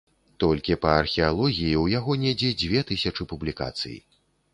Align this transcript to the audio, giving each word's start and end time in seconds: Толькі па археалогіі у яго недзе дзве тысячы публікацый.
Толькі 0.43 0.77
па 0.85 0.93
археалогіі 1.01 1.75
у 1.81 1.83
яго 1.91 2.15
недзе 2.21 2.49
дзве 2.63 2.81
тысячы 2.93 3.29
публікацый. 3.35 3.95